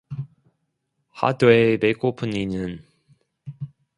하되 1.11 1.77
배고픈 1.77 2.33
이는 2.35 2.81